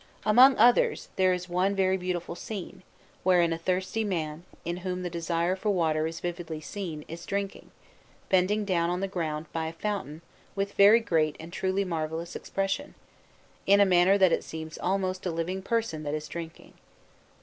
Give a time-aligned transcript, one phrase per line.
[0.25, 2.81] Among others, there is one very beautiful scene,
[3.21, 7.69] wherein a thirsty man, in whom the desire for water is vividly seen, is drinking,
[8.27, 10.23] bending down on the ground by a fountain
[10.55, 12.95] with very great and truly marvellous expression,
[13.67, 16.73] in a manner that it seems almost a living person that is drinking.